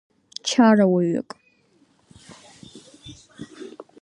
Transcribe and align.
Чарауаҩык. 0.47 1.29